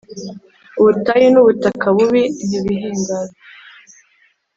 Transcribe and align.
Ubutayu 0.79 1.27
n’ubutaka 1.31 1.85
bubi 1.95 2.23
nibihimbarwe, 2.47 3.37